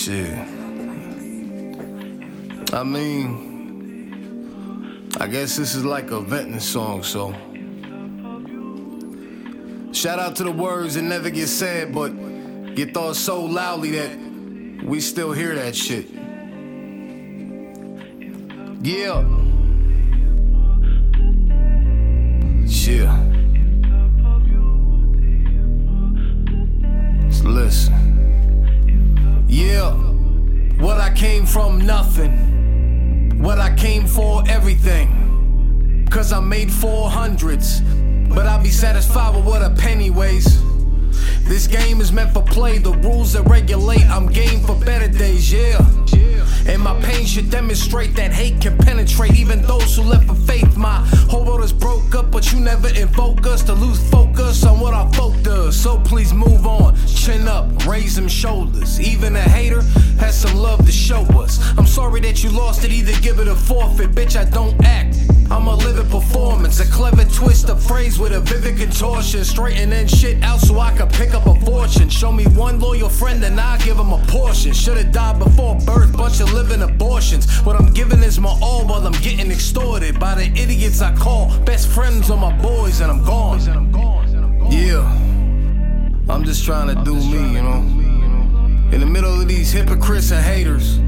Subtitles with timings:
[0.00, 0.32] Shit.
[2.72, 3.36] I mean,
[5.20, 7.32] I guess this is like a venting song, so.
[9.92, 12.08] Shout out to the words that never get said, but
[12.74, 16.08] get thought so loudly that we still hear that shit.
[18.82, 19.49] Yeah.
[34.70, 36.06] Everything.
[36.10, 37.80] Cause I made four hundreds.
[38.28, 40.62] But I'll be satisfied with what a penny weighs.
[41.42, 44.06] This game is meant for play, the rules that regulate.
[44.06, 45.78] I'm game for better days, yeah.
[46.68, 50.76] And my pain should demonstrate that hate can penetrate even those who left for faith.
[50.76, 54.78] My whole world is broke up, but you never invoke us to lose focus on
[54.78, 55.74] what our folk does.
[55.74, 59.00] So please move on, chin up, raise them shoulders.
[59.00, 59.82] Even a hater
[60.20, 61.58] has some love to show us.
[61.78, 64.12] I'm sorry that you lost it, either give it a forfeit.
[64.12, 65.16] Bitch, I don't act.
[65.50, 69.42] I'm a living performance, a clever twist of phrase with a vivid contortion.
[69.42, 72.08] Straightening shit out so I could pick up a fortune.
[72.08, 74.72] Show me one loyal friend and I'll give him a portion.
[74.72, 77.50] Should've died before birth, bunch of living abortions.
[77.62, 81.58] What I'm giving is my all while I'm getting extorted by the idiots I call
[81.64, 83.58] best friends of my boys, and I'm gone.
[84.70, 85.02] Yeah,
[86.28, 88.09] I'm just trying to do me, you know.
[88.92, 90.98] In the middle of these hypocrites and haters,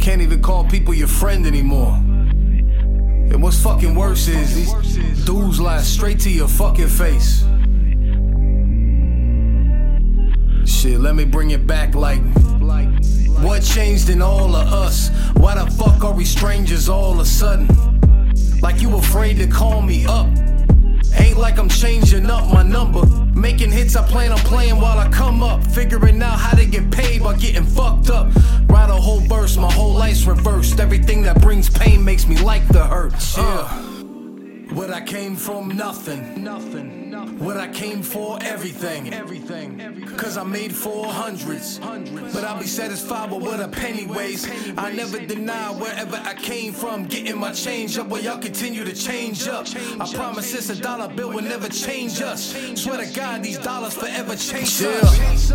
[0.00, 1.92] can't even call people your friend anymore.
[1.92, 7.44] And what's fucking worse is these dudes lie straight to your fucking face.
[10.64, 12.22] Shit, let me bring it back like.
[13.40, 15.10] What changed in all of us?
[15.34, 17.68] Why the fuck are we strangers all of a sudden?
[18.60, 20.28] Like you afraid to call me up.
[21.18, 23.06] Ain't like I'm changing up my number.
[23.34, 25.64] Making hits, I plan on playing while I come up.
[25.64, 28.28] Figuring out how to get paid by getting fucked up.
[28.68, 30.80] Write a whole verse, my whole life's reversed.
[30.80, 33.14] Everything that brings pain makes me like the hurt.
[33.36, 33.99] Yeah.
[34.72, 36.44] What I came from, nothing.
[36.44, 37.38] Nothing.
[37.40, 39.12] What I came for, everything.
[39.12, 40.06] Everything.
[40.16, 41.78] Cause I made four hundreds.
[41.78, 44.48] But I'll be satisfied with what a penny weighs.
[44.76, 47.06] I never deny wherever I came from.
[47.06, 49.66] Getting my change up while y'all continue to change up.
[49.98, 52.54] I promise this a dollar bill will never change us.
[52.80, 55.50] Swear to God, these dollars forever change us.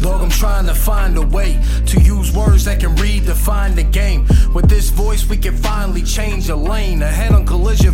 [0.00, 4.26] Dog, I'm trying to find a way to use words that can redefine the game.
[4.54, 7.02] With this voice, we can finally change a lane.
[7.02, 7.93] A head on collision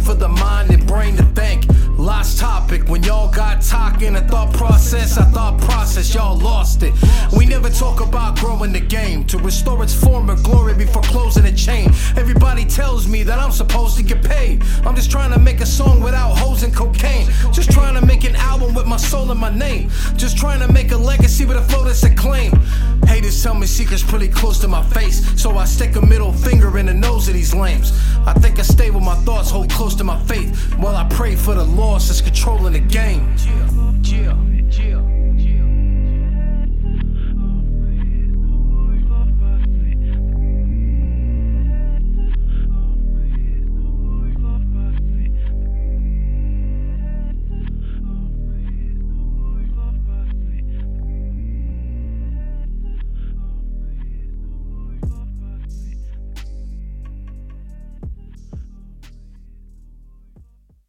[4.80, 6.94] process, I thought process, y'all lost it.
[7.36, 11.52] We never talk about growing the game to restore its former glory before closing the
[11.52, 11.90] chain.
[12.16, 14.62] Everybody tells me that I'm supposed to get paid.
[14.86, 17.26] I'm just trying to make a song without hoes and cocaine.
[17.52, 19.90] Just trying to make an album with my soul and my name.
[20.16, 22.56] Just trying to make a legacy with a flow that's acclaimed.
[23.04, 26.78] Haters tell me secrets pretty close to my face, so I stick a middle finger
[26.78, 27.92] in the nose of these lames.
[28.24, 31.36] I think I stay with my thoughts, hold close to my faith while I pray
[31.36, 33.34] for the loss that's controlling the game.
[33.44, 34.39] Yeah, yeah.